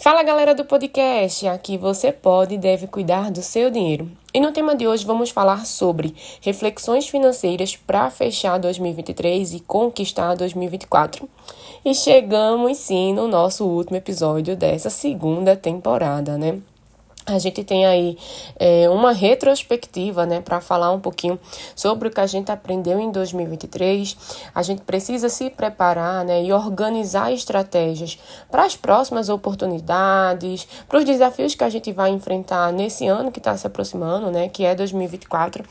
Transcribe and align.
Fala 0.00 0.22
galera 0.22 0.54
do 0.54 0.64
podcast, 0.64 1.48
aqui 1.48 1.76
você 1.76 2.12
pode 2.12 2.54
e 2.54 2.58
deve 2.58 2.86
cuidar 2.86 3.32
do 3.32 3.42
seu 3.42 3.68
dinheiro. 3.68 4.08
E 4.32 4.38
no 4.38 4.52
tema 4.52 4.76
de 4.76 4.86
hoje 4.86 5.04
vamos 5.04 5.30
falar 5.30 5.66
sobre 5.66 6.14
reflexões 6.40 7.08
financeiras 7.08 7.74
para 7.74 8.08
fechar 8.08 8.58
2023 8.58 9.54
e 9.54 9.60
conquistar 9.60 10.36
2024. 10.36 11.28
E 11.84 11.92
chegamos 11.96 12.78
sim 12.78 13.12
no 13.12 13.26
nosso 13.26 13.66
último 13.66 13.96
episódio 13.96 14.54
dessa 14.54 14.88
segunda 14.88 15.56
temporada, 15.56 16.38
né? 16.38 16.60
A 17.34 17.38
gente 17.38 17.62
tem 17.64 17.86
aí 17.86 18.16
é, 18.58 18.88
uma 18.88 19.12
retrospectiva, 19.12 20.26
né, 20.26 20.40
para 20.40 20.60
falar 20.60 20.92
um 20.92 21.00
pouquinho 21.00 21.38
sobre 21.74 22.08
o 22.08 22.10
que 22.10 22.20
a 22.20 22.26
gente 22.26 22.50
aprendeu 22.50 22.98
em 22.98 23.10
2023. 23.10 24.16
A 24.54 24.62
gente 24.62 24.82
precisa 24.82 25.28
se 25.28 25.50
preparar, 25.50 26.24
né, 26.24 26.42
e 26.42 26.52
organizar 26.52 27.32
estratégias 27.32 28.18
para 28.50 28.64
as 28.64 28.76
próximas 28.76 29.28
oportunidades, 29.28 30.66
para 30.88 30.98
os 30.98 31.04
desafios 31.04 31.54
que 31.54 31.64
a 31.64 31.70
gente 31.70 31.92
vai 31.92 32.10
enfrentar 32.10 32.72
nesse 32.72 33.06
ano 33.06 33.30
que 33.30 33.38
está 33.38 33.56
se 33.56 33.66
aproximando, 33.66 34.30
né, 34.30 34.48
que 34.48 34.64
é 34.64 34.74
2024. 34.74 35.64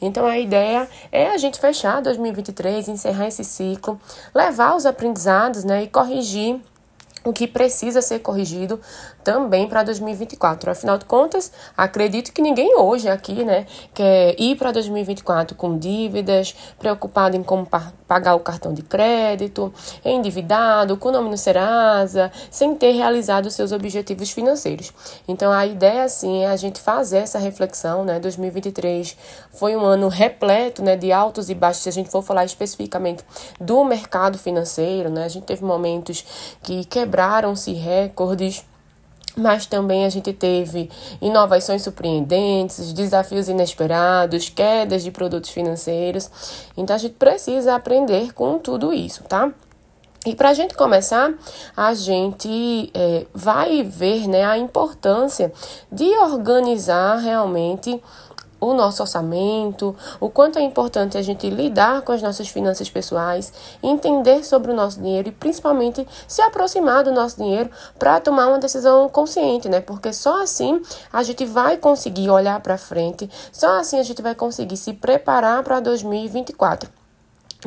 Então 0.00 0.26
a 0.26 0.38
ideia 0.38 0.88
é 1.10 1.28
a 1.28 1.36
gente 1.36 1.58
fechar 1.58 2.00
2023, 2.00 2.88
encerrar 2.88 3.28
esse 3.28 3.44
ciclo, 3.44 4.00
levar 4.34 4.76
os 4.76 4.86
aprendizados, 4.86 5.64
né, 5.64 5.84
e 5.84 5.88
corrigir 5.88 6.60
o 7.24 7.32
que 7.32 7.48
precisa 7.48 8.02
ser 8.02 8.20
corrigido 8.20 8.80
também 9.24 9.66
para 9.66 9.82
2024. 9.82 10.70
Afinal 10.70 10.98
de 10.98 11.06
contas, 11.06 11.50
acredito 11.76 12.32
que 12.32 12.42
ninguém 12.42 12.76
hoje 12.76 13.08
aqui, 13.08 13.44
né, 13.44 13.66
quer 13.94 14.38
ir 14.38 14.56
para 14.56 14.70
2024 14.70 15.56
com 15.56 15.78
dívidas, 15.78 16.54
preocupado 16.78 17.36
em 17.36 17.42
como 17.42 17.66
pagar 18.14 18.36
o 18.36 18.40
cartão 18.40 18.72
de 18.72 18.80
crédito, 18.80 19.74
endividado, 20.04 20.96
com 20.96 21.10
nome 21.10 21.28
no 21.28 21.36
Serasa, 21.36 22.30
sem 22.48 22.72
ter 22.76 22.92
realizado 22.92 23.50
seus 23.50 23.72
objetivos 23.72 24.30
financeiros. 24.30 24.92
Então, 25.26 25.50
a 25.50 25.66
ideia, 25.66 26.08
sim, 26.08 26.44
é 26.44 26.46
a 26.46 26.54
gente 26.54 26.80
fazer 26.80 27.18
essa 27.18 27.40
reflexão, 27.40 28.04
né, 28.04 28.20
2023 28.20 29.16
foi 29.52 29.74
um 29.74 29.84
ano 29.84 30.06
repleto, 30.06 30.80
né, 30.80 30.94
de 30.96 31.10
altos 31.10 31.50
e 31.50 31.56
baixos, 31.56 31.82
se 31.82 31.88
a 31.88 31.92
gente 31.92 32.08
for 32.08 32.22
falar 32.22 32.44
especificamente 32.44 33.24
do 33.60 33.82
mercado 33.82 34.38
financeiro, 34.38 35.10
né, 35.10 35.24
a 35.24 35.28
gente 35.28 35.42
teve 35.42 35.64
momentos 35.64 36.24
que 36.62 36.84
quebraram-se 36.84 37.72
recordes 37.72 38.64
mas 39.36 39.66
também 39.66 40.04
a 40.04 40.08
gente 40.08 40.32
teve 40.32 40.90
inovações 41.20 41.82
surpreendentes, 41.82 42.92
desafios 42.92 43.48
inesperados, 43.48 44.48
quedas 44.48 45.02
de 45.02 45.10
produtos 45.10 45.50
financeiros. 45.50 46.30
Então 46.76 46.94
a 46.94 46.98
gente 46.98 47.14
precisa 47.14 47.74
aprender 47.74 48.32
com 48.32 48.58
tudo 48.58 48.92
isso, 48.92 49.24
tá? 49.24 49.52
E 50.26 50.34
para 50.34 50.50
a 50.50 50.54
gente 50.54 50.74
começar, 50.74 51.34
a 51.76 51.92
gente 51.92 52.90
é, 52.94 53.26
vai 53.34 53.82
ver 53.82 54.26
né, 54.26 54.42
a 54.42 54.56
importância 54.56 55.52
de 55.92 56.06
organizar 56.16 57.16
realmente 57.16 58.02
o 58.68 58.74
nosso 58.74 59.02
orçamento, 59.02 59.94
o 60.20 60.28
quanto 60.28 60.58
é 60.58 60.62
importante 60.62 61.18
a 61.18 61.22
gente 61.22 61.48
lidar 61.48 62.02
com 62.02 62.12
as 62.12 62.22
nossas 62.22 62.48
finanças 62.48 62.88
pessoais, 62.90 63.52
entender 63.82 64.44
sobre 64.44 64.72
o 64.72 64.74
nosso 64.74 65.00
dinheiro 65.00 65.28
e 65.28 65.32
principalmente 65.32 66.06
se 66.26 66.42
aproximar 66.42 67.04
do 67.04 67.12
nosso 67.12 67.36
dinheiro 67.36 67.70
para 67.98 68.20
tomar 68.20 68.46
uma 68.48 68.58
decisão 68.58 69.08
consciente, 69.08 69.68
né? 69.68 69.80
Porque 69.80 70.12
só 70.12 70.42
assim 70.42 70.82
a 71.12 71.22
gente 71.22 71.44
vai 71.44 71.76
conseguir 71.76 72.30
olhar 72.30 72.60
para 72.60 72.78
frente, 72.78 73.30
só 73.52 73.78
assim 73.78 73.98
a 73.98 74.02
gente 74.02 74.22
vai 74.22 74.34
conseguir 74.34 74.76
se 74.76 74.92
preparar 74.92 75.62
para 75.62 75.80
2024. 75.80 77.03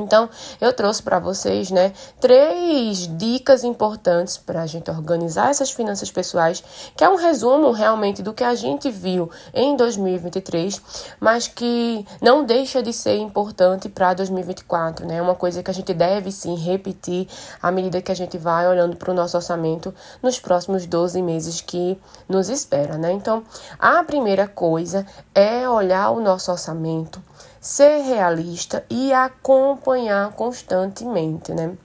Então, 0.01 0.29
eu 0.59 0.73
trouxe 0.73 1.01
para 1.01 1.19
vocês, 1.19 1.71
né, 1.71 1.93
três 2.19 3.07
dicas 3.17 3.63
importantes 3.63 4.37
para 4.37 4.61
a 4.61 4.65
gente 4.65 4.89
organizar 4.89 5.49
essas 5.49 5.71
finanças 5.71 6.11
pessoais, 6.11 6.63
que 6.95 7.03
é 7.03 7.09
um 7.09 7.15
resumo 7.15 7.71
realmente 7.71 8.21
do 8.21 8.33
que 8.33 8.43
a 8.43 8.55
gente 8.55 8.89
viu 8.89 9.29
em 9.53 9.75
2023, 9.75 10.81
mas 11.19 11.47
que 11.47 12.05
não 12.21 12.43
deixa 12.43 12.81
de 12.81 12.93
ser 12.93 13.17
importante 13.17 13.89
para 13.89 14.13
2024, 14.13 15.05
né? 15.05 15.17
É 15.17 15.21
uma 15.21 15.35
coisa 15.35 15.61
que 15.61 15.71
a 15.71 15.73
gente 15.73 15.93
deve 15.93 16.31
sim 16.31 16.55
repetir 16.55 17.27
à 17.61 17.71
medida 17.71 18.01
que 18.01 18.11
a 18.11 18.15
gente 18.15 18.37
vai 18.37 18.67
olhando 18.67 18.95
para 18.97 19.11
o 19.11 19.13
nosso 19.13 19.37
orçamento 19.37 19.93
nos 20.21 20.39
próximos 20.39 20.85
12 20.85 21.21
meses 21.21 21.61
que 21.61 21.99
nos 22.27 22.49
espera, 22.49 22.97
né? 22.97 23.11
Então, 23.11 23.43
a 23.79 24.03
primeira 24.03 24.47
coisa 24.47 25.05
é 25.33 25.67
olhar 25.69 26.09
o 26.11 26.19
nosso 26.19 26.51
orçamento 26.51 27.21
ser 27.67 28.01
realista 28.01 28.85
e 28.89 29.11
acompanhar 29.11 30.31
constantemente, 30.31 31.53
né? 31.53 31.75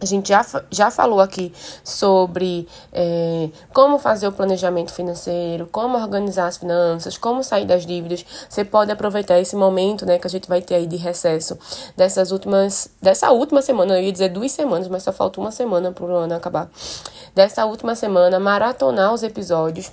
A 0.00 0.04
gente 0.04 0.28
já, 0.28 0.46
já 0.70 0.90
falou 0.90 1.20
aqui 1.20 1.52
sobre 1.82 2.68
é, 2.92 3.48
como 3.72 3.98
fazer 3.98 4.28
o 4.28 4.32
planejamento 4.32 4.92
financeiro, 4.92 5.66
como 5.72 5.96
organizar 5.96 6.46
as 6.46 6.58
finanças, 6.58 7.18
como 7.18 7.42
sair 7.42 7.64
das 7.64 7.84
dívidas. 7.84 8.24
Você 8.48 8.64
pode 8.64 8.92
aproveitar 8.92 9.40
esse 9.40 9.56
momento 9.56 10.06
né, 10.06 10.18
que 10.18 10.26
a 10.28 10.30
gente 10.30 10.48
vai 10.48 10.62
ter 10.62 10.76
aí 10.76 10.86
de 10.86 10.96
recesso 10.96 11.58
dessas 11.96 12.30
últimas. 12.30 12.88
Dessa 13.02 13.32
última 13.32 13.62
semana, 13.62 13.98
eu 13.98 14.04
ia 14.04 14.12
dizer 14.12 14.28
duas 14.28 14.52
semanas, 14.52 14.86
mas 14.86 15.02
só 15.02 15.12
falta 15.12 15.40
uma 15.40 15.50
semana 15.50 15.90
para 15.90 16.04
o 16.04 16.14
ano 16.14 16.34
acabar. 16.34 16.70
Dessa 17.34 17.64
última 17.64 17.96
semana, 17.96 18.38
maratonar 18.38 19.12
os 19.12 19.24
episódios 19.24 19.90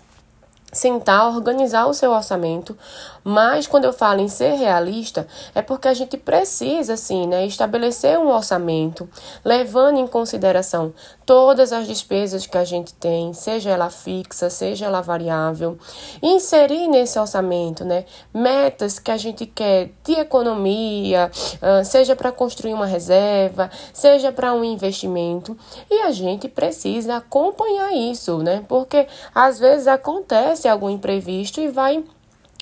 sentar, 0.73 1.27
organizar 1.27 1.85
o 1.85 1.93
seu 1.93 2.11
orçamento, 2.11 2.77
mas 3.23 3.67
quando 3.67 3.85
eu 3.85 3.93
falo 3.93 4.19
em 4.19 4.27
ser 4.27 4.55
realista, 4.55 5.25
é 5.55 5.61
porque 5.61 5.87
a 5.87 5.93
gente 5.93 6.17
precisa, 6.17 6.95
assim, 6.95 7.25
né, 7.25 7.45
estabelecer 7.45 8.19
um 8.19 8.29
orçamento, 8.29 9.07
levando 9.45 9.97
em 9.97 10.07
consideração 10.07 10.93
todas 11.25 11.71
as 11.71 11.87
despesas 11.87 12.45
que 12.45 12.57
a 12.57 12.65
gente 12.65 12.93
tem, 12.95 13.33
seja 13.33 13.69
ela 13.69 13.89
fixa, 13.89 14.49
seja 14.49 14.87
ela 14.87 14.99
variável, 14.99 15.77
inserir 16.21 16.87
nesse 16.89 17.17
orçamento, 17.17 17.85
né, 17.85 18.03
metas 18.33 18.99
que 18.99 19.09
a 19.09 19.15
gente 19.15 19.45
quer 19.45 19.91
de 20.03 20.13
economia, 20.13 21.31
ah, 21.61 21.83
seja 21.83 22.15
para 22.15 22.31
construir 22.31 22.73
uma 22.73 22.85
reserva, 22.85 23.71
seja 23.93 24.33
para 24.33 24.53
um 24.53 24.65
investimento, 24.65 25.57
e 25.89 26.01
a 26.01 26.11
gente 26.11 26.49
precisa 26.49 27.15
acompanhar 27.15 27.93
isso, 27.93 28.39
né, 28.39 28.65
porque 28.67 29.07
às 29.33 29.59
vezes 29.59 29.87
acontece 29.87 30.62
algum 30.67 30.89
imprevisto 30.89 31.59
e 31.61 31.69
vai 31.69 32.03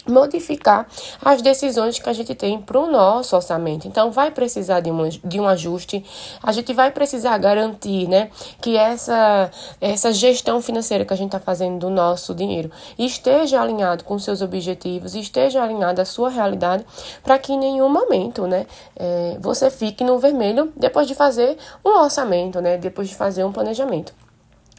modificar 0.08 0.88
as 1.24 1.42
decisões 1.42 2.00
que 2.00 2.10
a 2.10 2.14
gente 2.14 2.34
tem 2.34 2.60
para 2.60 2.80
o 2.80 2.90
nosso 2.90 3.36
orçamento. 3.36 3.88
Então, 3.88 4.12
vai 4.12 4.32
precisar 4.32 4.80
de 4.80 4.90
um, 4.90 5.08
de 5.08 5.40
um 5.40 5.48
ajuste, 5.48 6.04
a 6.42 6.52
gente 6.52 6.74
vai 6.74 6.92
precisar 6.92 7.38
garantir 7.38 8.08
né, 8.08 8.30
que 8.60 8.76
essa, 8.78 9.52
essa 9.80 10.12
gestão 10.12 10.62
financeira 10.62 11.06
que 11.06 11.14
a 11.14 11.16
gente 11.16 11.28
está 11.28 11.40
fazendo 11.40 11.80
do 11.80 11.90
nosso 11.90 12.34
dinheiro 12.34 12.72
esteja 12.98 13.62
alinhado 13.62 14.04
com 14.04 14.18
seus 14.18 14.42
objetivos, 14.42 15.16
esteja 15.16 15.64
alinhado 15.64 16.02
à 16.02 16.06
sua 16.06 16.30
realidade, 16.30 16.86
para 17.24 17.38
que 17.38 17.54
em 17.54 17.60
nenhum 17.60 17.90
momento 17.90 18.48
né, 18.48 18.66
é, 18.96 19.38
você 19.40 19.70
fique 19.70 20.04
no 20.04 20.18
vermelho 20.20 20.72
depois 20.76 21.08
de 21.08 21.16
fazer 21.16 21.58
um 21.86 21.90
orçamento, 21.90 22.60
né, 22.60 22.78
depois 22.78 23.10
de 23.10 23.16
fazer 23.16 23.44
um 23.44 23.52
planejamento. 23.52 24.14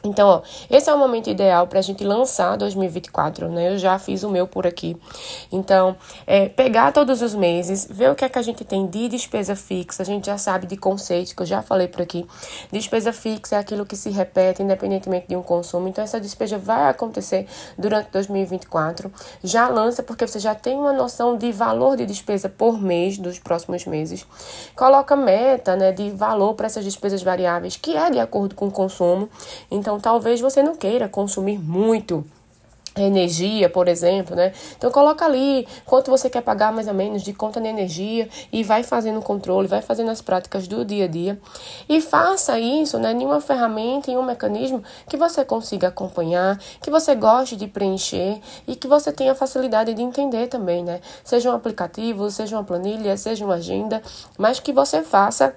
Então, 0.04 0.28
ó, 0.28 0.42
esse 0.68 0.90
é 0.90 0.94
o 0.94 0.98
momento 0.98 1.30
ideal 1.30 1.66
para 1.66 1.78
a 1.78 1.82
gente 1.82 2.02
lançar 2.02 2.56
2024, 2.56 3.48
né? 3.48 3.74
Eu 3.74 3.78
já 3.78 3.98
fiz 3.98 4.24
o 4.24 4.28
meu 4.28 4.48
por 4.48 4.66
aqui. 4.66 4.96
Então, 5.50 5.96
é, 6.26 6.48
pegar 6.48 6.92
todos 6.92 7.22
os 7.22 7.34
meses, 7.34 7.86
ver 7.88 8.10
o 8.10 8.14
que 8.14 8.24
é 8.24 8.28
que 8.28 8.38
a 8.38 8.42
gente 8.42 8.64
tem 8.64 8.86
de 8.86 9.08
despesa 9.08 9.54
fixa. 9.54 10.02
A 10.02 10.06
gente 10.06 10.26
já 10.26 10.36
sabe 10.36 10.66
de 10.66 10.76
conceitos 10.76 11.32
que 11.32 11.42
eu 11.42 11.46
já 11.46 11.62
falei 11.62 11.86
por 11.86 12.02
aqui. 12.02 12.26
Despesa 12.72 13.12
fixa 13.12 13.56
é 13.56 13.58
aquilo 13.58 13.86
que 13.86 13.96
se 13.96 14.10
repete 14.10 14.62
independentemente 14.62 15.28
de 15.28 15.36
um 15.36 15.42
consumo. 15.42 15.86
Então, 15.86 16.02
essa 16.02 16.20
despesa 16.20 16.58
vai 16.58 16.88
acontecer 16.88 17.46
durante 17.78 18.10
2024. 18.10 19.12
Já 19.44 19.68
lança 19.68 20.02
porque 20.02 20.26
você 20.26 20.40
já 20.40 20.54
tem 20.54 20.76
uma 20.76 20.92
noção 20.92 21.36
de 21.36 21.52
valor 21.52 21.96
de 21.96 22.06
despesa 22.06 22.48
por 22.48 22.80
mês 22.80 23.18
dos 23.18 23.38
próximos 23.38 23.86
meses. 23.86 24.26
Coloca 24.74 25.14
meta, 25.14 25.76
né, 25.76 25.92
de 25.92 26.10
valor 26.10 26.54
para 26.54 26.66
essas 26.66 26.84
despesas 26.84 27.22
variáveis, 27.22 27.76
que 27.76 27.96
é 27.96 28.10
de 28.10 28.18
acordo 28.18 28.54
com 28.54 28.66
o 28.66 28.70
consumo. 28.70 29.28
Então, 29.70 29.91
então, 29.92 30.00
talvez 30.00 30.40
você 30.40 30.62
não 30.62 30.74
queira 30.74 31.06
consumir 31.06 31.58
muito 31.58 32.24
energia, 32.96 33.70
por 33.70 33.88
exemplo, 33.88 34.36
né? 34.36 34.52
Então 34.76 34.90
coloca 34.90 35.24
ali 35.24 35.66
quanto 35.86 36.10
você 36.10 36.28
quer 36.28 36.42
pagar 36.42 36.72
mais 36.72 36.86
ou 36.88 36.92
menos 36.92 37.22
de 37.22 37.32
conta 37.32 37.58
de 37.58 37.66
energia 37.66 38.28
e 38.52 38.62
vai 38.62 38.82
fazendo 38.82 39.18
o 39.18 39.22
controle, 39.22 39.66
vai 39.66 39.80
fazendo 39.80 40.10
as 40.10 40.20
práticas 40.20 40.68
do 40.68 40.84
dia 40.84 41.06
a 41.06 41.08
dia 41.08 41.40
e 41.88 42.02
faça 42.02 42.58
isso, 42.58 42.98
né, 42.98 43.12
em 43.12 43.24
uma 43.24 43.40
ferramenta, 43.40 44.10
em 44.10 44.16
um 44.18 44.22
mecanismo 44.22 44.82
que 45.08 45.16
você 45.16 45.42
consiga 45.42 45.88
acompanhar, 45.88 46.58
que 46.82 46.90
você 46.90 47.14
goste 47.14 47.56
de 47.56 47.66
preencher 47.66 48.38
e 48.66 48.76
que 48.76 48.86
você 48.86 49.10
tenha 49.10 49.34
facilidade 49.34 49.94
de 49.94 50.02
entender 50.02 50.48
também, 50.48 50.84
né? 50.84 51.00
Seja 51.24 51.50
um 51.50 51.54
aplicativo, 51.54 52.30
seja 52.30 52.56
uma 52.56 52.64
planilha, 52.64 53.16
seja 53.16 53.44
uma 53.44 53.54
agenda, 53.54 54.02
mas 54.36 54.60
que 54.60 54.72
você 54.72 55.02
faça 55.02 55.54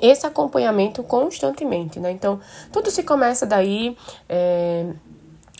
esse 0.00 0.26
acompanhamento 0.26 1.02
constantemente, 1.02 2.00
né? 2.00 2.10
Então, 2.10 2.40
tudo 2.72 2.90
se 2.90 3.02
começa 3.02 3.44
daí. 3.44 3.96
É, 4.28 4.86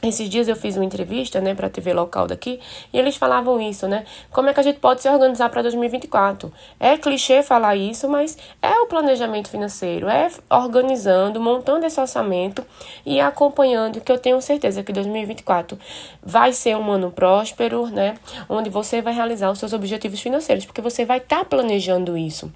esses 0.03 0.29
dias 0.29 0.49
eu 0.49 0.57
fiz 0.57 0.77
uma 0.77 0.85
entrevista, 0.85 1.41
né, 1.41 1.55
para 1.55 1.69
a 1.69 1.71
TV 1.71 1.93
local 1.93 2.27
daqui, 2.27 2.59
e 2.93 2.99
eles 2.99 3.15
falavam 3.15 3.61
isso, 3.61 3.87
né? 3.87 4.05
Como 4.33 4.49
é 4.49 4.53
que 4.53 4.59
a 4.59 4.63
gente 4.63 4.81
pode 4.81 5.01
se 5.01 5.09
organizar 5.09 5.49
para 5.49 5.63
2024? 5.63 6.53
É 6.81 6.99
clichê 6.99 7.41
falar 7.41 7.77
isso, 7.77 8.09
mas 8.09 8.37
é 8.61 8.73
o 8.81 8.87
planejamento 8.87 9.49
financeiro, 9.49 10.09
é 10.09 10.29
organizando, 10.51 11.41
montando 11.41 11.87
esse 11.87 12.01
orçamento 12.01 12.65
e 13.07 13.21
acompanhando, 13.21 14.01
que 14.01 14.11
eu 14.11 14.19
tenho 14.19 14.43
certeza 14.43 14.83
que 14.83 14.93
2024 14.93 15.79
vai 16.21 16.53
ser 16.53 16.77
um 16.77 16.91
ano 16.91 17.13
próspero, 17.13 17.87
né? 17.87 18.17
Onde 18.49 18.69
você 18.71 19.01
vai 19.01 19.15
realizar 19.15 19.53
os 19.53 19.61
seus 19.61 19.73
objetivos 19.73 20.21
financeiros, 20.21 20.67
porque 20.67 20.81
você 20.81 21.05
vai 21.05 21.19
estar 21.19 21.39
tá 21.39 21.45
planejando 21.45 22.19
isso. 22.19 22.53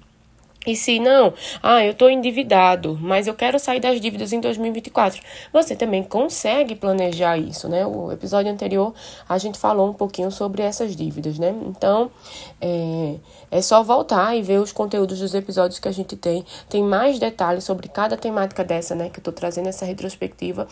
E 0.67 0.75
se 0.75 0.99
não, 0.99 1.33
ah, 1.63 1.81
eu 1.81 1.93
estou 1.93 2.09
endividado, 2.09 2.99
mas 3.01 3.25
eu 3.25 3.33
quero 3.33 3.57
sair 3.57 3.79
das 3.79 4.01
dívidas 4.01 4.33
em 4.33 4.41
2024. 4.41 5.21
Você 5.53 5.77
também 5.77 6.03
consegue 6.03 6.75
planejar 6.75 7.37
isso, 7.37 7.69
né? 7.69 7.85
O 7.85 8.11
episódio 8.11 8.51
anterior 8.51 8.93
a 9.29 9.37
gente 9.37 9.57
falou 9.57 9.89
um 9.89 9.93
pouquinho 9.93 10.29
sobre 10.29 10.61
essas 10.61 10.93
dívidas, 10.93 11.39
né? 11.39 11.55
Então, 11.65 12.11
é, 12.59 13.15
é 13.49 13.61
só 13.61 13.81
voltar 13.81 14.35
e 14.35 14.41
ver 14.41 14.59
os 14.59 14.73
conteúdos 14.73 15.19
dos 15.19 15.33
episódios 15.33 15.79
que 15.79 15.87
a 15.87 15.91
gente 15.93 16.17
tem. 16.17 16.43
Tem 16.67 16.83
mais 16.83 17.17
detalhes 17.17 17.63
sobre 17.63 17.87
cada 17.87 18.17
temática 18.17 18.61
dessa, 18.61 18.93
né? 18.93 19.09
Que 19.09 19.19
eu 19.19 19.21
estou 19.21 19.33
trazendo 19.33 19.69
essa 19.69 19.85
retrospectiva. 19.85 20.67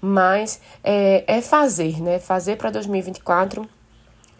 Mas 0.00 0.60
é, 0.84 1.24
é 1.26 1.42
fazer, 1.42 2.00
né? 2.00 2.20
Fazer 2.20 2.54
para 2.54 2.70
2024 2.70 3.68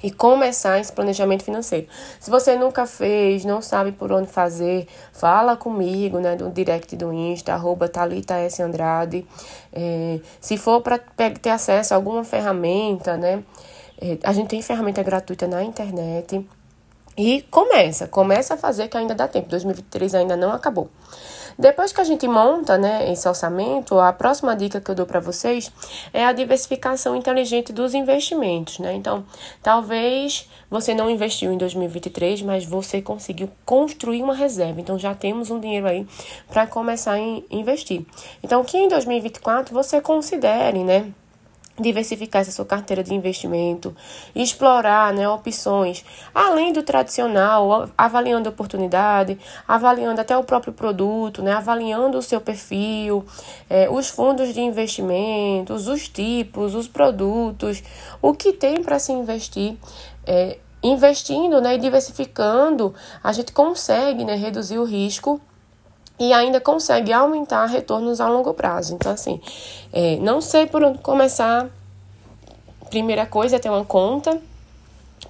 e 0.02 0.10
começar 0.10 0.78
esse 0.80 0.92
planejamento 0.92 1.44
financeiro. 1.44 1.86
Se 2.18 2.30
você 2.30 2.56
nunca 2.56 2.86
fez, 2.86 3.44
não 3.44 3.60
sabe 3.60 3.92
por 3.92 4.12
onde 4.12 4.28
fazer, 4.28 4.86
fala 5.12 5.56
comigo, 5.56 6.18
né, 6.18 6.36
no 6.36 6.50
direct 6.50 6.96
do 6.96 7.12
Insta, 7.12 7.52
arroba 7.52 7.88
Thalita 7.88 8.34
S. 8.34 8.62
Andrade. 8.62 9.26
É, 9.72 10.20
se 10.40 10.56
for 10.56 10.80
para 10.80 10.98
ter 10.98 11.50
acesso 11.50 11.94
a 11.94 11.96
alguma 11.96 12.24
ferramenta, 12.24 13.16
né, 13.16 13.42
é, 14.00 14.18
a 14.24 14.32
gente 14.32 14.48
tem 14.48 14.62
ferramenta 14.62 15.02
gratuita 15.02 15.46
na 15.46 15.62
internet. 15.62 16.46
E 17.16 17.42
começa, 17.50 18.06
começa 18.06 18.54
a 18.54 18.56
fazer 18.56 18.88
que 18.88 18.96
ainda 18.96 19.14
dá 19.14 19.28
tempo. 19.28 19.48
2023 19.48 20.14
ainda 20.14 20.36
não 20.36 20.52
acabou. 20.52 20.88
Depois 21.58 21.92
que 21.92 22.00
a 22.00 22.04
gente 22.04 22.26
monta 22.26 22.78
né, 22.78 23.10
esse 23.12 23.28
orçamento, 23.28 23.98
a 23.98 24.12
próxima 24.12 24.54
dica 24.56 24.80
que 24.80 24.90
eu 24.90 24.94
dou 24.94 25.06
para 25.06 25.20
vocês 25.20 25.70
é 26.12 26.24
a 26.24 26.32
diversificação 26.32 27.16
inteligente 27.16 27.72
dos 27.72 27.94
investimentos. 27.94 28.78
Né? 28.78 28.94
Então, 28.94 29.24
talvez 29.62 30.48
você 30.70 30.94
não 30.94 31.10
investiu 31.10 31.52
em 31.52 31.58
2023, 31.58 32.42
mas 32.42 32.64
você 32.64 33.02
conseguiu 33.02 33.50
construir 33.64 34.22
uma 34.22 34.34
reserva. 34.34 34.80
Então, 34.80 34.98
já 34.98 35.14
temos 35.14 35.50
um 35.50 35.60
dinheiro 35.60 35.86
aí 35.86 36.06
para 36.48 36.66
começar 36.66 37.12
a 37.12 37.18
investir. 37.18 38.04
Então, 38.42 38.64
que 38.64 38.78
em 38.78 38.88
2024 38.88 39.74
você 39.74 40.00
considere, 40.00 40.84
né? 40.84 41.12
Diversificar 41.80 42.42
essa 42.42 42.52
sua 42.52 42.64
carteira 42.64 43.02
de 43.02 43.14
investimento, 43.14 43.94
explorar 44.34 45.12
né, 45.12 45.28
opções, 45.28 46.04
além 46.34 46.72
do 46.72 46.82
tradicional, 46.82 47.88
avaliando 47.96 48.48
a 48.48 48.52
oportunidade, 48.52 49.38
avaliando 49.66 50.20
até 50.20 50.36
o 50.36 50.44
próprio 50.44 50.72
produto, 50.72 51.42
né, 51.42 51.52
avaliando 51.52 52.18
o 52.18 52.22
seu 52.22 52.40
perfil, 52.40 53.24
é, 53.68 53.88
os 53.90 54.08
fundos 54.08 54.52
de 54.52 54.60
investimentos, 54.60 55.86
os 55.86 56.08
tipos, 56.08 56.74
os 56.74 56.86
produtos, 56.86 57.82
o 58.20 58.34
que 58.34 58.52
tem 58.52 58.82
para 58.82 58.98
se 58.98 59.12
investir. 59.12 59.76
É, 60.26 60.58
investindo 60.82 61.60
né, 61.60 61.74
e 61.74 61.78
diversificando, 61.78 62.94
a 63.22 63.32
gente 63.32 63.52
consegue 63.52 64.24
né, 64.24 64.34
reduzir 64.34 64.78
o 64.78 64.84
risco 64.84 65.40
e 66.20 66.34
ainda 66.34 66.60
consegue 66.60 67.10
aumentar 67.10 67.64
retornos 67.64 68.20
a 68.20 68.28
longo 68.28 68.52
prazo. 68.52 68.94
Então, 68.94 69.10
assim, 69.10 69.40
é, 69.90 70.16
não 70.16 70.42
sei 70.42 70.66
por 70.66 70.84
onde 70.84 70.98
começar. 70.98 71.66
Primeira 72.90 73.24
coisa 73.24 73.56
é 73.56 73.58
ter 73.58 73.70
uma 73.70 73.84
conta 73.84 74.38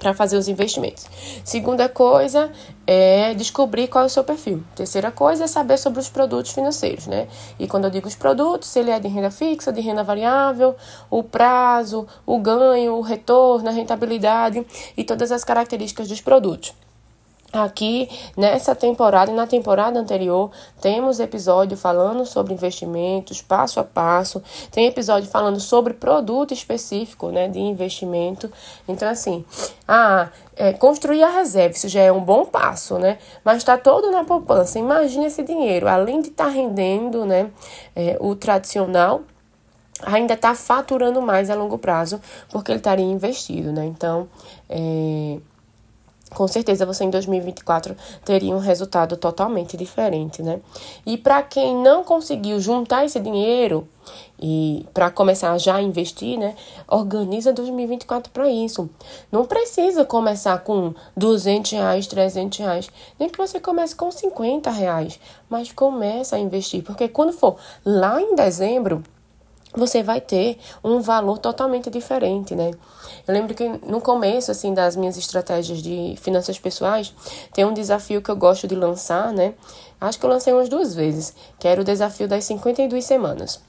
para 0.00 0.14
fazer 0.14 0.36
os 0.36 0.48
investimentos. 0.48 1.06
Segunda 1.44 1.88
coisa 1.88 2.50
é 2.86 3.34
descobrir 3.34 3.86
qual 3.86 4.04
é 4.04 4.06
o 4.06 4.10
seu 4.10 4.24
perfil. 4.24 4.64
Terceira 4.74 5.12
coisa 5.12 5.44
é 5.44 5.46
saber 5.46 5.76
sobre 5.76 6.00
os 6.00 6.08
produtos 6.08 6.52
financeiros, 6.52 7.06
né? 7.06 7.28
E 7.58 7.68
quando 7.68 7.84
eu 7.84 7.90
digo 7.90 8.08
os 8.08 8.16
produtos, 8.16 8.70
se 8.70 8.80
ele 8.80 8.90
é 8.90 8.98
de 8.98 9.08
renda 9.08 9.30
fixa, 9.30 9.72
de 9.72 9.80
renda 9.80 10.02
variável, 10.02 10.74
o 11.10 11.22
prazo, 11.22 12.08
o 12.26 12.38
ganho, 12.38 12.94
o 12.94 13.02
retorno, 13.02 13.68
a 13.68 13.72
rentabilidade 13.72 14.66
e 14.96 15.04
todas 15.04 15.30
as 15.30 15.44
características 15.44 16.08
dos 16.08 16.20
produtos. 16.20 16.72
Aqui 17.52 18.08
nessa 18.36 18.76
temporada 18.76 19.32
e 19.32 19.34
na 19.34 19.44
temporada 19.44 19.98
anterior 19.98 20.52
temos 20.80 21.18
episódio 21.18 21.76
falando 21.76 22.24
sobre 22.24 22.54
investimentos 22.54 23.42
passo 23.42 23.80
a 23.80 23.84
passo, 23.84 24.40
tem 24.70 24.86
episódio 24.86 25.28
falando 25.28 25.58
sobre 25.58 25.94
produto 25.94 26.54
específico, 26.54 27.30
né, 27.30 27.48
de 27.48 27.58
investimento. 27.58 28.50
Então 28.86 29.08
assim, 29.08 29.44
ah, 29.88 30.28
é, 30.54 30.72
construir 30.72 31.24
a 31.24 31.30
reserva, 31.30 31.74
isso 31.74 31.88
já 31.88 32.02
é 32.02 32.12
um 32.12 32.20
bom 32.20 32.44
passo, 32.44 32.98
né? 32.98 33.18
Mas 33.44 33.58
está 33.58 33.76
todo 33.76 34.12
na 34.12 34.22
poupança. 34.22 34.78
Imagine 34.78 35.26
esse 35.26 35.42
dinheiro, 35.42 35.88
além 35.88 36.20
de 36.20 36.28
estar 36.28 36.44
tá 36.44 36.50
rendendo, 36.50 37.26
né, 37.26 37.50
é, 37.96 38.16
o 38.20 38.36
tradicional 38.36 39.22
ainda 40.02 40.34
está 40.34 40.54
faturando 40.54 41.20
mais 41.20 41.50
a 41.50 41.54
longo 41.54 41.78
prazo, 41.78 42.20
porque 42.50 42.70
ele 42.70 42.78
estaria 42.78 43.04
investido, 43.04 43.72
né? 43.72 43.84
Então, 43.84 44.28
é, 44.68 45.38
com 46.30 46.46
certeza 46.46 46.86
você 46.86 47.04
em 47.04 47.10
2024 47.10 47.96
teria 48.24 48.54
um 48.54 48.58
resultado 48.58 49.16
totalmente 49.16 49.76
diferente, 49.76 50.42
né? 50.42 50.60
E 51.04 51.18
para 51.18 51.42
quem 51.42 51.76
não 51.76 52.04
conseguiu 52.04 52.60
juntar 52.60 53.04
esse 53.04 53.18
dinheiro 53.18 53.86
e 54.40 54.86
para 54.94 55.10
começar 55.10 55.56
já 55.58 55.76
a 55.76 55.82
investir, 55.82 56.38
né? 56.38 56.54
Organiza 56.88 57.52
2024 57.52 58.32
para 58.32 58.48
isso. 58.48 58.88
Não 59.30 59.44
precisa 59.44 60.04
começar 60.04 60.58
com 60.60 60.94
200 61.16 61.72
reais, 61.72 62.06
300 62.06 62.58
reais, 62.58 62.90
nem 63.18 63.28
que 63.28 63.38
você 63.38 63.60
comece 63.60 63.94
com 63.94 64.10
50 64.10 64.70
reais, 64.70 65.20
mas 65.48 65.72
começa 65.72 66.36
a 66.36 66.38
investir, 66.38 66.82
porque 66.82 67.08
quando 67.08 67.32
for 67.32 67.56
lá 67.84 68.20
em 68.20 68.34
dezembro 68.34 69.02
você 69.74 70.02
vai 70.02 70.20
ter 70.20 70.58
um 70.82 71.00
valor 71.00 71.38
totalmente 71.38 71.88
diferente, 71.90 72.54
né? 72.54 72.72
Eu 73.26 73.34
lembro 73.34 73.54
que 73.54 73.68
no 73.68 74.00
começo, 74.00 74.50
assim, 74.50 74.74
das 74.74 74.96
minhas 74.96 75.16
estratégias 75.16 75.80
de 75.82 76.16
finanças 76.20 76.58
pessoais, 76.58 77.14
tem 77.52 77.64
um 77.64 77.72
desafio 77.72 78.20
que 78.20 78.30
eu 78.30 78.36
gosto 78.36 78.66
de 78.66 78.74
lançar, 78.74 79.32
né? 79.32 79.54
Acho 80.00 80.18
que 80.18 80.26
eu 80.26 80.30
lancei 80.30 80.52
umas 80.52 80.68
duas 80.68 80.94
vezes, 80.94 81.34
que 81.58 81.68
era 81.68 81.80
o 81.80 81.84
desafio 81.84 82.26
das 82.26 82.44
52 82.44 83.04
semanas. 83.04 83.60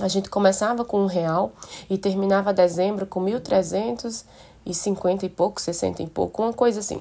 A 0.00 0.08
gente 0.08 0.28
começava 0.28 0.84
com 0.84 1.00
um 1.00 1.06
real 1.06 1.52
e 1.88 1.96
terminava 1.96 2.52
dezembro 2.52 3.06
com 3.06 3.24
1.350 3.24 5.22
e 5.22 5.28
pouco, 5.28 5.60
60 5.60 6.02
e 6.02 6.06
pouco, 6.06 6.42
uma 6.42 6.52
coisa 6.52 6.80
assim. 6.80 7.00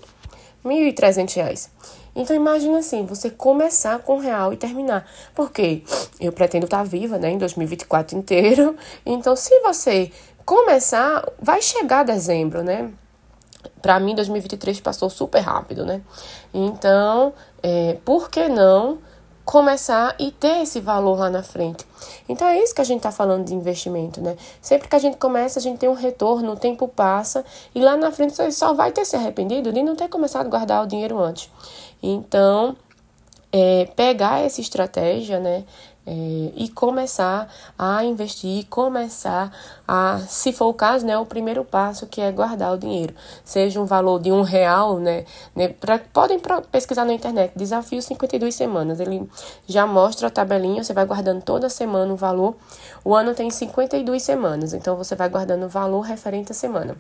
1.300 0.64 1.36
reais. 1.36 1.70
Então 2.16 2.36
imagina 2.36 2.80
assim, 2.80 3.06
você 3.06 3.30
começar 3.30 4.00
com 4.00 4.18
real 4.18 4.54
e 4.54 4.58
terminar. 4.58 5.10
Porque 5.34 5.84
eu 6.20 6.32
pretendo 6.32 6.66
estar 6.66 6.84
viva, 6.84 7.18
né, 7.18 7.32
em 7.32 7.38
2024 7.38 8.18
inteiro. 8.18 8.76
Então 9.06 9.36
se 9.36 9.60
você 9.62 10.12
começar, 10.46 11.28
vai 11.40 11.62
chegar 11.62 12.04
dezembro, 12.04 12.64
né? 12.64 12.92
Para 13.82 14.00
mim 14.00 14.16
2023 14.16 14.80
passou 14.82 15.10
super 15.10 15.40
rápido, 15.40 15.86
né? 15.86 16.02
Então, 16.54 17.34
é, 17.62 17.98
por 18.04 18.30
que 18.30 18.48
não 18.48 19.00
começar 19.46 20.16
e 20.18 20.32
ter 20.32 20.62
esse 20.62 20.80
valor 20.80 21.20
lá 21.20 21.30
na 21.30 21.44
frente. 21.44 21.86
Então 22.28 22.48
é 22.48 22.60
isso 22.60 22.74
que 22.74 22.82
a 22.82 22.86
gente 22.86 22.98
está 22.98 23.12
falando 23.12 23.46
de 23.46 23.54
investimento, 23.54 24.22
né? 24.22 24.38
Sempre 24.62 24.88
que 24.88 24.96
a 24.96 25.00
gente 25.00 25.18
começa, 25.18 25.60
a 25.60 25.62
gente 25.62 25.80
tem 25.80 25.90
um 25.90 25.94
retorno, 25.94 26.54
o 26.54 26.56
tempo 26.56 26.88
passa 26.88 27.44
e 27.76 27.82
lá 27.82 27.98
na 27.98 28.12
frente 28.12 28.36
você 28.36 28.52
só 28.52 28.74
vai 28.74 28.92
ter 28.92 29.06
se 29.06 29.16
arrependido 29.16 29.72
de 29.72 29.84
não 29.84 29.96
ter 29.96 30.08
começado 30.08 30.46
a 30.46 30.50
guardar 30.50 30.84
o 30.84 30.88
dinheiro 30.88 31.20
antes. 31.20 31.50
Então, 32.04 32.76
é, 33.50 33.86
pegar 33.96 34.42
essa 34.42 34.60
estratégia, 34.60 35.40
né? 35.40 35.64
É, 36.06 36.12
e 36.58 36.68
começar 36.68 37.48
a 37.80 38.04
investir, 38.04 38.66
começar 38.70 39.54
a, 39.88 40.20
se 40.28 40.52
for 40.52 40.66
o 40.66 40.74
caso, 40.74 41.06
né, 41.06 41.18
o 41.18 41.26
primeiro 41.26 41.64
passo 41.64 42.06
que 42.06 42.20
é 42.20 42.30
guardar 42.30 42.74
o 42.74 42.78
dinheiro, 42.78 43.16
seja 43.46 43.80
um 43.80 43.86
valor 43.86 44.20
de 44.20 44.30
um 44.30 44.42
real, 44.42 45.00
né, 45.00 45.24
né 45.56 45.70
pra, 45.70 46.00
podem 46.00 46.42
pesquisar 46.70 47.06
na 47.06 47.14
internet, 47.14 47.54
desafio 47.56 48.02
52 48.02 48.54
semanas, 48.54 49.00
ele 49.00 49.30
já 49.66 49.88
mostra 49.88 50.28
a 50.28 50.30
tabelinha, 50.30 50.84
você 50.84 50.92
vai 50.92 51.06
guardando 51.06 51.42
toda 51.42 51.70
semana 51.70 52.12
o 52.12 52.18
valor, 52.18 52.58
o 53.06 53.16
ano 53.16 53.34
tem 53.34 53.50
52 53.50 54.22
semanas, 54.22 54.74
então 54.74 54.98
você 54.98 55.16
vai 55.16 55.30
guardando 55.30 55.68
o 55.68 55.70
valor 55.70 56.02
referente 56.02 56.52
à 56.52 56.54
semana, 56.54 56.98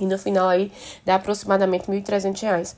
e 0.00 0.04
no 0.04 0.18
final 0.18 0.48
aí 0.48 0.72
dá 1.04 1.14
aproximadamente 1.14 1.88
R$ 1.88 2.00
1.300, 2.00 2.74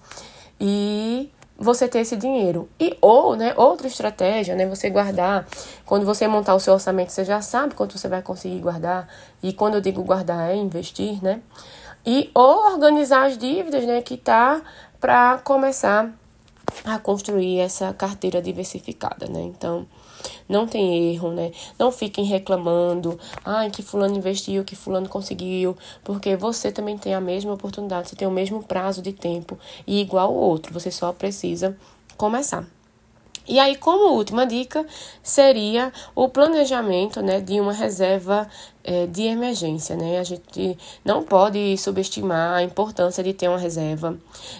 e 0.60 1.32
você 1.58 1.88
ter 1.88 1.98
esse 1.98 2.16
dinheiro. 2.16 2.68
E 2.78 2.96
ou, 3.00 3.34
né, 3.34 3.52
outra 3.56 3.88
estratégia, 3.88 4.54
né, 4.54 4.64
você 4.66 4.88
guardar, 4.88 5.46
quando 5.84 6.06
você 6.06 6.28
montar 6.28 6.54
o 6.54 6.60
seu 6.60 6.72
orçamento, 6.72 7.10
você 7.10 7.24
já 7.24 7.42
sabe 7.42 7.74
quanto 7.74 7.98
você 7.98 8.06
vai 8.06 8.22
conseguir 8.22 8.60
guardar. 8.60 9.08
E 9.42 9.52
quando 9.52 9.74
eu 9.74 9.80
digo 9.80 10.02
guardar 10.04 10.50
é 10.50 10.54
investir, 10.54 11.22
né? 11.22 11.42
E 12.06 12.30
ou 12.32 12.72
organizar 12.72 13.26
as 13.26 13.36
dívidas, 13.36 13.84
né, 13.84 14.00
que 14.00 14.16
tá 14.16 14.62
para 15.00 15.38
começar 15.38 16.10
a 16.84 16.98
construir 16.98 17.58
essa 17.58 17.92
carteira 17.92 18.40
diversificada, 18.40 19.26
né? 19.26 19.40
Então, 19.42 19.86
não 20.48 20.66
tem 20.66 21.12
erro, 21.12 21.32
né? 21.32 21.52
Não 21.78 21.92
fiquem 21.92 22.24
reclamando, 22.24 23.18
ai, 23.44 23.70
que 23.70 23.82
fulano 23.82 24.16
investiu, 24.16 24.64
que 24.64 24.76
fulano 24.76 25.08
conseguiu, 25.08 25.76
porque 26.04 26.36
você 26.36 26.72
também 26.72 26.96
tem 26.96 27.14
a 27.14 27.20
mesma 27.20 27.52
oportunidade, 27.52 28.08
você 28.08 28.16
tem 28.16 28.28
o 28.28 28.30
mesmo 28.30 28.62
prazo 28.62 29.02
de 29.02 29.12
tempo 29.12 29.58
e 29.86 30.00
igual 30.00 30.32
o 30.32 30.36
outro, 30.36 30.72
você 30.72 30.90
só 30.90 31.12
precisa 31.12 31.76
começar. 32.16 32.77
E 33.48 33.58
aí, 33.58 33.76
como 33.76 34.12
última 34.12 34.46
dica, 34.46 34.86
seria 35.22 35.90
o 36.14 36.28
planejamento 36.28 37.22
né, 37.22 37.40
de 37.40 37.58
uma 37.58 37.72
reserva 37.72 38.46
é, 38.84 39.06
de 39.06 39.22
emergência. 39.24 39.96
Né? 39.96 40.18
A 40.18 40.24
gente 40.24 40.78
não 41.04 41.22
pode 41.22 41.76
subestimar 41.76 42.54
a 42.54 42.62
importância 42.62 43.22
de 43.22 43.34
ter 43.34 43.48
uma 43.48 43.58
reserva. 43.58 44.16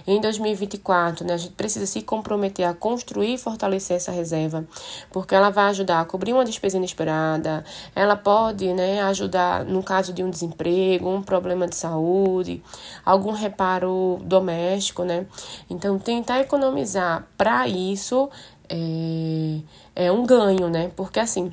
Em 0.06 0.20
2024, 0.20 1.26
né, 1.26 1.34
a 1.34 1.36
gente 1.36 1.52
precisa 1.52 1.86
se 1.86 2.02
comprometer 2.02 2.66
a 2.66 2.74
construir 2.74 3.34
e 3.34 3.38
fortalecer 3.38 3.96
essa 3.96 4.12
reserva, 4.12 4.66
porque 5.10 5.34
ela 5.34 5.50
vai 5.50 5.70
ajudar 5.70 6.00
a 6.00 6.04
cobrir 6.04 6.32
uma 6.32 6.44
despesa 6.44 6.76
inesperada, 6.76 7.64
ela 7.94 8.16
pode 8.16 8.72
né, 8.74 9.02
ajudar 9.02 9.64
no 9.64 9.82
caso 9.82 10.12
de 10.12 10.22
um 10.22 10.30
desemprego, 10.30 11.08
um 11.08 11.22
problema 11.22 11.66
de 11.66 11.76
saúde, 11.76 12.62
algum 13.04 13.32
reparo 13.32 14.18
doméstico. 14.22 15.04
Né? 15.04 15.26
Então, 15.70 15.98
tentar 15.98 16.40
economizar 16.40 17.26
para 17.36 17.66
isso 17.66 18.28
é, 18.68 19.60
é 20.06 20.12
um 20.12 20.24
ganho, 20.24 20.68
né? 20.68 20.90
Porque 20.96 21.20
assim, 21.20 21.52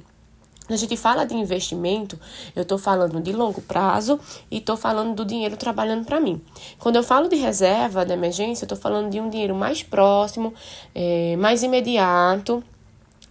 a 0.67 0.75
gente 0.75 0.97
fala 0.97 1.25
de 1.25 1.35
investimento, 1.35 2.19
eu 2.55 2.63
estou 2.63 2.77
falando 2.77 3.21
de 3.21 3.31
longo 3.31 3.61
prazo 3.61 4.19
e 4.49 4.57
estou 4.57 4.75
falando 4.75 5.13
do 5.13 5.23
dinheiro 5.23 5.55
trabalhando 5.55 6.05
para 6.05 6.19
mim. 6.19 6.41
Quando 6.79 6.95
eu 6.95 7.03
falo 7.03 7.29
de 7.29 7.35
reserva 7.35 8.03
de 8.03 8.13
emergência, 8.13 8.63
eu 8.63 8.65
estou 8.65 8.77
falando 8.77 9.11
de 9.11 9.19
um 9.19 9.29
dinheiro 9.29 9.53
mais 9.53 9.83
próximo, 9.83 10.53
é, 10.93 11.35
mais 11.37 11.61
imediato 11.61 12.63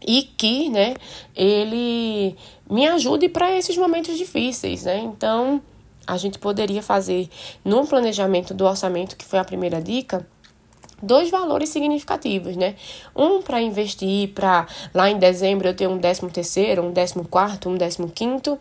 e 0.06 0.22
que, 0.22 0.68
né, 0.68 0.94
ele 1.34 2.36
me 2.70 2.86
ajude 2.86 3.28
para 3.28 3.56
esses 3.56 3.76
momentos 3.76 4.16
difíceis, 4.16 4.84
né? 4.84 4.98
Então, 4.98 5.60
a 6.06 6.16
gente 6.16 6.38
poderia 6.38 6.82
fazer 6.82 7.28
no 7.64 7.86
planejamento 7.86 8.54
do 8.54 8.64
orçamento, 8.64 9.16
que 9.16 9.24
foi 9.24 9.38
a 9.38 9.44
primeira 9.44 9.80
dica, 9.80 10.26
dois 11.02 11.30
valores 11.30 11.68
significativos, 11.68 12.56
né? 12.56 12.74
Um 13.14 13.42
para 13.42 13.60
investir 13.60 14.30
para 14.30 14.66
lá 14.92 15.10
em 15.10 15.18
dezembro 15.18 15.68
eu 15.68 15.74
ter 15.74 15.88
um 15.88 15.98
décimo 15.98 16.30
terceiro, 16.30 16.82
um 16.82 16.92
décimo 16.92 17.26
quarto, 17.26 17.68
um 17.68 17.76
décimo 17.76 18.08
quinto, 18.08 18.58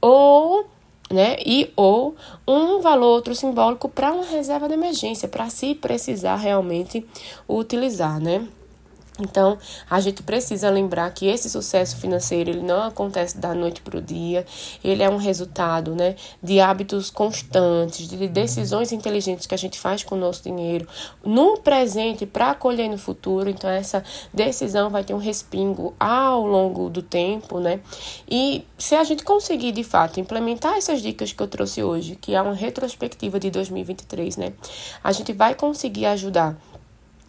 ou 0.00 0.66
né? 1.10 1.36
E 1.44 1.70
ou 1.76 2.16
um 2.48 2.80
valor 2.80 3.08
outro 3.08 3.34
simbólico 3.34 3.88
para 3.88 4.12
uma 4.12 4.24
reserva 4.24 4.66
de 4.66 4.74
emergência, 4.74 5.28
para 5.28 5.50
se 5.50 5.74
precisar 5.74 6.36
realmente 6.36 7.06
utilizar, 7.46 8.18
né? 8.18 8.46
Então, 9.18 9.58
a 9.90 10.00
gente 10.00 10.22
precisa 10.22 10.70
lembrar 10.70 11.10
que 11.12 11.26
esse 11.26 11.50
sucesso 11.50 11.96
financeiro 11.96 12.48
ele 12.48 12.62
não 12.62 12.82
acontece 12.82 13.36
da 13.36 13.54
noite 13.54 13.82
para 13.82 13.98
o 13.98 14.00
dia, 14.00 14.46
ele 14.82 15.02
é 15.02 15.10
um 15.10 15.18
resultado 15.18 15.94
né, 15.94 16.16
de 16.42 16.60
hábitos 16.60 17.10
constantes, 17.10 18.08
de 18.08 18.26
decisões 18.26 18.90
inteligentes 18.90 19.46
que 19.46 19.54
a 19.54 19.58
gente 19.58 19.78
faz 19.78 20.02
com 20.02 20.14
o 20.14 20.18
nosso 20.18 20.42
dinheiro 20.42 20.88
no 21.22 21.58
presente 21.58 22.24
para 22.24 22.54
colher 22.54 22.88
no 22.88 22.96
futuro. 22.96 23.50
Então, 23.50 23.68
essa 23.68 24.02
decisão 24.32 24.88
vai 24.88 25.04
ter 25.04 25.12
um 25.12 25.18
respingo 25.18 25.94
ao 26.00 26.46
longo 26.46 26.88
do 26.88 27.02
tempo, 27.02 27.60
né? 27.60 27.80
E 28.28 28.64
se 28.78 28.94
a 28.94 29.04
gente 29.04 29.24
conseguir 29.24 29.72
de 29.72 29.84
fato 29.84 30.20
implementar 30.20 30.74
essas 30.74 31.02
dicas 31.02 31.32
que 31.32 31.42
eu 31.42 31.48
trouxe 31.48 31.82
hoje, 31.82 32.16
que 32.16 32.34
é 32.34 32.40
uma 32.40 32.54
retrospectiva 32.54 33.38
de 33.38 33.50
2023, 33.50 34.38
né? 34.38 34.54
A 35.04 35.12
gente 35.12 35.34
vai 35.34 35.54
conseguir 35.54 36.06
ajudar 36.06 36.56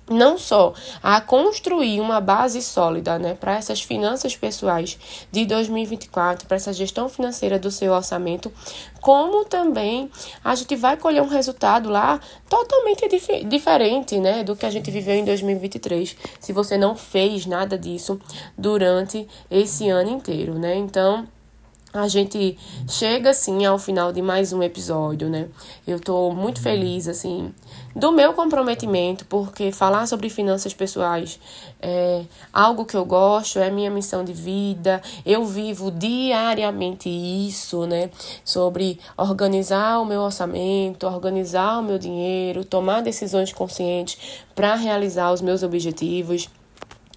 não 0.09 0.37
só 0.37 0.73
a 1.01 1.21
construir 1.21 2.01
uma 2.01 2.19
base 2.19 2.61
sólida 2.61 3.17
né, 3.17 3.33
para 3.33 3.55
essas 3.55 3.81
finanças 3.81 4.35
pessoais 4.35 4.97
de 5.31 5.45
2024, 5.45 6.47
para 6.47 6.57
essa 6.57 6.73
gestão 6.73 7.07
financeira 7.07 7.57
do 7.57 7.71
seu 7.71 7.93
orçamento, 7.93 8.51
como 8.99 9.45
também 9.45 10.09
a 10.43 10.55
gente 10.55 10.75
vai 10.75 10.97
colher 10.97 11.21
um 11.21 11.27
resultado 11.27 11.89
lá 11.89 12.19
totalmente 12.49 13.07
dif 13.07 13.43
diferente 13.45 14.19
né, 14.19 14.43
do 14.43 14.55
que 14.55 14.65
a 14.65 14.69
gente 14.69 14.91
viveu 14.91 15.15
em 15.15 15.25
2023, 15.25 16.15
se 16.39 16.53
você 16.53 16.77
não 16.77 16.95
fez 16.95 17.45
nada 17.45 17.77
disso 17.77 18.19
durante 18.57 19.27
esse 19.49 19.89
ano 19.89 20.09
inteiro. 20.09 20.59
Né? 20.59 20.75
Então, 20.75 21.27
a 21.93 22.07
gente 22.07 22.57
chega 22.87 23.29
assim 23.29 23.65
ao 23.65 23.77
final 23.77 24.11
de 24.11 24.19
mais 24.19 24.51
um 24.51 24.63
episódio, 24.63 25.29
né? 25.29 25.47
Eu 25.85 25.99
tô 25.99 26.31
muito 26.31 26.59
feliz 26.59 27.07
assim 27.07 27.53
do 27.95 28.11
meu 28.11 28.33
comprometimento, 28.33 29.25
porque 29.25 29.71
falar 29.71 30.07
sobre 30.07 30.29
finanças 30.29 30.73
pessoais 30.73 31.39
é 31.81 32.23
algo 32.51 32.85
que 32.85 32.97
eu 32.97 33.05
gosto, 33.05 33.59
é 33.59 33.69
minha 33.69 33.91
missão 33.91 34.23
de 34.23 34.33
vida. 34.33 35.01
Eu 35.25 35.45
vivo 35.45 35.91
diariamente 35.91 37.09
isso, 37.09 37.85
né? 37.85 38.09
Sobre 38.43 38.99
organizar 39.17 39.99
o 39.99 40.05
meu 40.05 40.21
orçamento, 40.21 41.05
organizar 41.05 41.79
o 41.79 41.83
meu 41.83 41.99
dinheiro, 41.99 42.65
tomar 42.65 43.01
decisões 43.01 43.53
conscientes 43.53 44.17
para 44.55 44.75
realizar 44.75 45.31
os 45.31 45.41
meus 45.41 45.61
objetivos. 45.61 46.49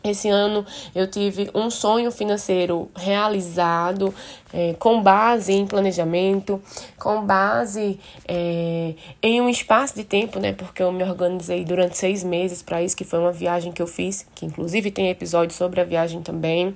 Esse 0.04 0.28
ano 0.28 0.64
eu 0.94 1.06
tive 1.10 1.50
um 1.52 1.68
sonho 1.68 2.12
financeiro 2.12 2.88
realizado 2.94 4.14
é, 4.52 4.74
com 4.78 5.02
base 5.02 5.52
em 5.52 5.66
planejamento, 5.66 6.62
com 6.98 7.24
base 7.24 7.98
é, 8.26 8.94
em 9.22 9.40
um 9.40 9.48
espaço 9.48 9.96
de 9.96 10.04
tempo, 10.04 10.38
né? 10.38 10.52
Porque 10.52 10.82
eu 10.82 10.92
me 10.92 11.02
organizei 11.02 11.64
durante 11.64 11.98
seis 11.98 12.22
meses 12.22 12.62
para 12.62 12.82
isso, 12.82 12.96
que 12.96 13.04
foi 13.04 13.18
uma 13.18 13.32
viagem 13.32 13.72
que 13.72 13.82
eu 13.82 13.86
fiz, 13.86 14.26
que 14.34 14.46
inclusive 14.46 14.90
tem 14.90 15.10
episódio 15.10 15.54
sobre 15.54 15.80
a 15.80 15.84
viagem 15.84 16.22
também. 16.22 16.74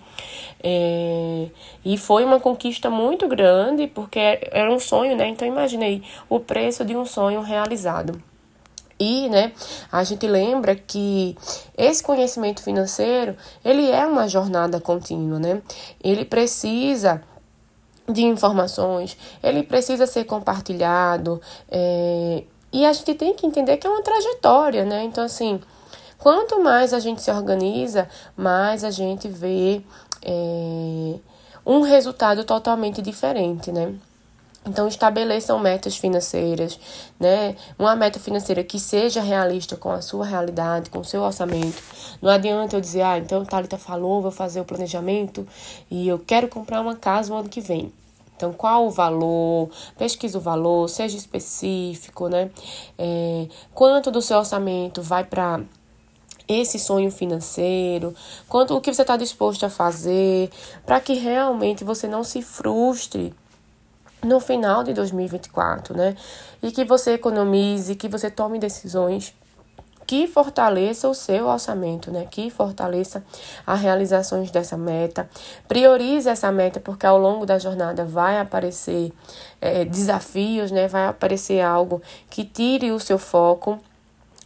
É, 0.62 1.46
e 1.84 1.96
foi 1.96 2.24
uma 2.24 2.40
conquista 2.40 2.90
muito 2.90 3.28
grande, 3.28 3.86
porque 3.86 4.18
era 4.50 4.72
um 4.72 4.80
sonho, 4.80 5.16
né? 5.16 5.28
Então 5.28 5.46
imaginei 5.46 6.02
o 6.28 6.40
preço 6.40 6.84
de 6.84 6.96
um 6.96 7.06
sonho 7.06 7.40
realizado. 7.42 8.29
E, 9.00 9.30
né, 9.30 9.52
a 9.90 10.04
gente 10.04 10.26
lembra 10.26 10.76
que 10.76 11.34
esse 11.74 12.02
conhecimento 12.02 12.62
financeiro, 12.62 13.34
ele 13.64 13.90
é 13.90 14.06
uma 14.06 14.28
jornada 14.28 14.78
contínua, 14.78 15.38
né? 15.38 15.62
Ele 16.04 16.22
precisa 16.22 17.22
de 18.06 18.22
informações, 18.22 19.16
ele 19.42 19.62
precisa 19.62 20.06
ser 20.06 20.24
compartilhado, 20.24 21.40
é, 21.70 22.44
e 22.70 22.84
a 22.84 22.92
gente 22.92 23.14
tem 23.14 23.34
que 23.34 23.46
entender 23.46 23.78
que 23.78 23.86
é 23.86 23.90
uma 23.90 24.02
trajetória, 24.02 24.84
né? 24.84 25.02
Então, 25.04 25.24
assim, 25.24 25.60
quanto 26.18 26.62
mais 26.62 26.92
a 26.92 26.98
gente 26.98 27.22
se 27.22 27.30
organiza, 27.30 28.06
mais 28.36 28.84
a 28.84 28.90
gente 28.90 29.28
vê 29.28 29.80
é, 30.22 31.14
um 31.64 31.80
resultado 31.80 32.44
totalmente 32.44 33.00
diferente, 33.00 33.72
né? 33.72 33.94
Então, 34.66 34.86
estabeleçam 34.86 35.58
metas 35.58 35.96
financeiras, 35.96 36.78
né? 37.18 37.56
Uma 37.78 37.96
meta 37.96 38.20
financeira 38.20 38.62
que 38.62 38.78
seja 38.78 39.22
realista 39.22 39.74
com 39.74 39.90
a 39.90 40.02
sua 40.02 40.26
realidade, 40.26 40.90
com 40.90 40.98
o 40.98 41.04
seu 41.04 41.22
orçamento. 41.22 41.82
Não 42.20 42.30
adianta 42.30 42.76
eu 42.76 42.80
dizer, 42.80 43.00
ah, 43.00 43.18
então 43.18 43.44
Thalita 43.44 43.78
falou, 43.78 44.20
vou 44.20 44.30
fazer 44.30 44.60
o 44.60 44.64
planejamento 44.64 45.48
e 45.90 46.06
eu 46.06 46.18
quero 46.18 46.46
comprar 46.46 46.82
uma 46.82 46.94
casa 46.94 47.30
no 47.30 47.40
ano 47.40 47.48
que 47.48 47.60
vem. 47.60 47.90
Então, 48.36 48.52
qual 48.52 48.86
o 48.86 48.90
valor? 48.90 49.70
Pesquisa 49.98 50.36
o 50.36 50.40
valor, 50.40 50.88
seja 50.88 51.16
específico, 51.16 52.28
né? 52.28 52.50
É, 52.98 53.46
quanto 53.74 54.10
do 54.10 54.20
seu 54.20 54.38
orçamento 54.38 55.02
vai 55.02 55.24
para 55.24 55.60
esse 56.46 56.78
sonho 56.78 57.10
financeiro, 57.10 58.14
quanto 58.48 58.76
o 58.76 58.80
que 58.80 58.92
você 58.92 59.02
está 59.02 59.16
disposto 59.16 59.64
a 59.64 59.70
fazer, 59.70 60.50
para 60.84 61.00
que 61.00 61.14
realmente 61.14 61.84
você 61.84 62.08
não 62.08 62.24
se 62.24 62.42
frustre 62.42 63.34
no 64.22 64.40
final 64.40 64.82
de 64.84 64.92
2024, 64.92 65.96
né? 65.96 66.16
E 66.62 66.70
que 66.70 66.84
você 66.84 67.12
economize, 67.12 67.94
que 67.94 68.08
você 68.08 68.30
tome 68.30 68.58
decisões 68.58 69.34
que 70.10 70.26
fortaleça 70.26 71.08
o 71.08 71.14
seu 71.14 71.46
orçamento, 71.46 72.10
né? 72.10 72.26
Que 72.28 72.50
fortaleça 72.50 73.24
as 73.64 73.80
realizações 73.80 74.50
dessa 74.50 74.76
meta. 74.76 75.30
Priorize 75.68 76.28
essa 76.28 76.50
meta, 76.50 76.80
porque 76.80 77.06
ao 77.06 77.16
longo 77.16 77.46
da 77.46 77.60
jornada 77.60 78.04
vai 78.04 78.40
aparecer 78.40 79.12
é, 79.60 79.84
desafios, 79.84 80.72
né? 80.72 80.88
Vai 80.88 81.06
aparecer 81.06 81.60
algo 81.60 82.02
que 82.28 82.44
tire 82.44 82.90
o 82.90 82.98
seu 82.98 83.18
foco. 83.18 83.78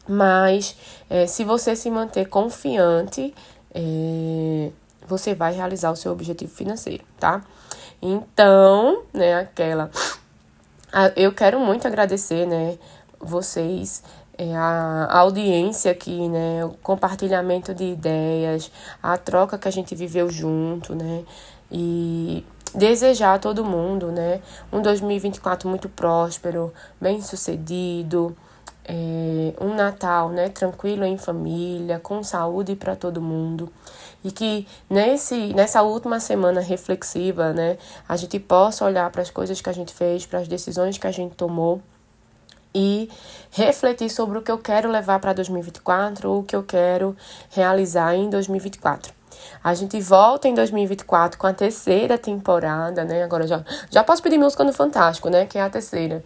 Mas 0.07 0.76
é, 1.09 1.26
se 1.26 1.45
você 1.45 1.75
se 1.75 1.90
manter 1.90 2.28
confiante, 2.28 3.35
é, 3.75 4.71
você 5.09 5.35
vai 5.35 5.54
realizar 5.54 5.90
o 5.90 5.97
seu 5.97 6.12
objetivo 6.12 6.54
financeiro, 6.54 7.04
tá? 7.19 7.43
Então, 8.06 9.02
né, 9.14 9.34
aquela. 9.34 9.90
Eu 11.16 11.32
quero 11.32 11.58
muito 11.58 11.88
agradecer, 11.88 12.46
né, 12.46 12.76
vocês, 13.18 14.02
é, 14.37 14.54
a, 14.54 15.20
audiência 15.20 15.90
aqui, 15.90 16.28
né, 16.28 16.62
o 16.66 16.75
compartilhamento 16.82 17.75
de 17.75 17.84
ideias, 17.84 18.70
a 19.02 19.16
troca 19.16 19.56
que 19.56 19.66
a 19.66 19.70
gente 19.70 19.94
viveu 19.94 20.28
junto, 20.28 20.94
né, 20.94 21.25
e 21.73 22.44
desejar 22.75 23.34
a 23.34 23.38
todo 23.38 23.64
mundo, 23.64 24.12
né, 24.12 24.42
um 24.70 24.82
2024 24.82 25.66
muito 25.66 25.88
próspero, 25.88 26.75
bem 27.00 27.23
sucedido, 27.23 28.37
é, 28.85 29.55
um 29.61 29.75
Natal 29.75 30.29
né, 30.29 30.49
tranquilo 30.49 31.05
em 31.05 31.17
família, 31.17 31.99
com 31.99 32.23
saúde 32.23 32.76
para 32.76 32.95
todo 32.95 33.21
mundo. 33.21 33.71
E 34.23 34.31
que 34.31 34.67
nesse, 34.88 35.53
nessa 35.55 35.83
última 35.83 36.21
semana 36.21 36.61
reflexiva, 36.61 37.53
né, 37.53 37.76
a 38.09 38.17
gente 38.17 38.38
possa 38.38 38.85
olhar 38.85 39.11
para 39.11 39.23
as 39.23 39.31
coisas 39.31 39.61
que 39.61 39.69
a 39.69 39.73
gente 39.73 39.93
fez, 39.93 40.26
para 40.26 40.41
as 40.41 40.49
decisões 40.49 40.99
que 40.99 41.07
a 41.07 41.12
gente 41.12 41.35
tomou 41.35 41.83
e 42.75 43.09
refletir 43.50 44.11
sobre 44.11 44.38
o 44.38 44.43
que 44.43 44.50
eu 44.50 44.59
quero 44.59 44.91
levar 44.91 45.21
para 45.21 45.33
2024 45.33 46.29
ou 46.29 46.41
o 46.41 46.45
que 46.45 46.57
eu 46.57 46.62
quero 46.62 47.17
realizar 47.50 48.14
em 48.17 48.29
2024. 48.29 49.12
A 49.62 49.75
gente 49.75 50.00
volta 50.00 50.49
em 50.49 50.55
2024 50.55 51.38
com 51.38 51.47
a 51.47 51.53
terceira 51.53 52.19
temporada, 52.19 53.05
né? 53.05 53.23
Agora 53.23 53.47
já, 53.47 53.64
já 53.91 54.05
posso 54.05 54.23
pedir 54.23 54.38
música 54.38 54.64
no 54.64 54.73
Fantástico, 54.73 55.29
né? 55.29 55.47
Que 55.47 55.59
é 55.59 55.62
a 55.62 55.71
terceira. 55.71 56.25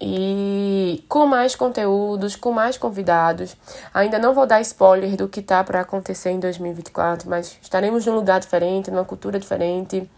E 0.00 1.04
com 1.08 1.26
mais 1.26 1.56
conteúdos, 1.56 2.36
com 2.36 2.52
mais 2.52 2.78
convidados. 2.78 3.56
Ainda 3.92 4.18
não 4.18 4.32
vou 4.32 4.46
dar 4.46 4.60
spoiler 4.60 5.16
do 5.16 5.28
que 5.28 5.42
tá 5.42 5.62
para 5.64 5.80
acontecer 5.80 6.30
em 6.30 6.38
2024, 6.38 7.28
mas 7.28 7.58
estaremos 7.60 8.06
num 8.06 8.14
lugar 8.14 8.40
diferente, 8.40 8.90
numa 8.90 9.04
cultura 9.04 9.38
diferente 9.38 10.08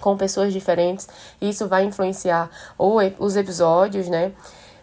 com 0.00 0.16
pessoas 0.16 0.52
diferentes. 0.52 1.08
Isso 1.40 1.66
vai 1.66 1.84
influenciar 1.84 2.50
os 2.78 3.36
episódios, 3.36 4.08
né? 4.08 4.32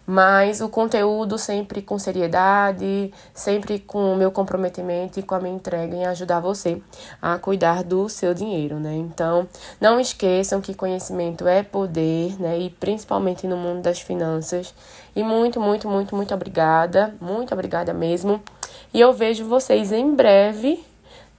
Mas 0.06 0.62
o 0.62 0.70
conteúdo 0.70 1.38
sempre 1.38 1.82
com 1.82 1.98
seriedade, 1.98 3.12
sempre 3.34 3.80
com 3.80 4.14
o 4.14 4.16
meu 4.16 4.32
comprometimento 4.32 5.20
e 5.20 5.24
com 5.24 5.36
a 5.36 5.40
minha 5.40 5.56
entrega 5.56 5.96
em 5.96 6.06
ajudar 6.06 6.40
você 6.40 6.82
a 7.22 7.38
cuidar 7.38 7.84
do 7.84 8.08
seu 8.08 8.34
dinheiro, 8.34 8.80
né? 8.80 8.96
Então, 8.96 9.48
não 9.82 10.00
esqueçam 10.00 10.62
que 10.62 10.74
conhecimento 10.74 11.48
é 11.48 11.64
poder, 11.64 12.40
né? 12.40 12.60
E 12.60 12.70
principalmente 12.70 13.48
no 13.48 13.58
mundo 13.58 13.82
das 13.82 14.00
finanças. 14.00 14.74
E 15.16 15.24
muito, 15.24 15.60
muito, 15.60 15.90
muito, 15.90 16.16
muito 16.16 16.34
obrigada, 16.34 17.16
muito 17.20 17.54
obrigada 17.54 17.94
mesmo. 17.94 18.42
E 18.94 19.00
eu 19.00 19.14
vejo 19.14 19.46
vocês 19.46 19.92
em 19.92 20.14
breve 20.14 20.84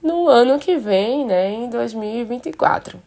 no 0.01 0.27
ano 0.27 0.59
que 0.59 0.77
vem, 0.77 1.25
né, 1.25 1.51
em 1.51 1.69
2024. 1.69 3.06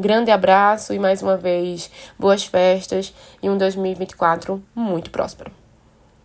Grande 0.00 0.30
abraço 0.30 0.94
e 0.94 0.98
mais 0.98 1.22
uma 1.22 1.36
vez 1.36 1.90
boas 2.18 2.42
festas 2.42 3.12
e 3.42 3.50
um 3.50 3.58
2024 3.58 4.62
muito 4.74 5.10
próspero. 5.10 5.59